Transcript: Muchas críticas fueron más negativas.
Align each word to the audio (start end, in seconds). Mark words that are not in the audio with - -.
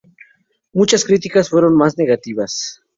Muchas 0.73 1.03
críticas 1.05 1.49
fueron 1.49 1.77
más 1.77 1.95
negativas. 1.95 2.81